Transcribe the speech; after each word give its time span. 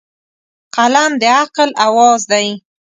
قلم 0.75 1.11
د 1.21 1.23
عقل 1.39 1.69
اواز 1.85 2.21
دی 2.31 2.47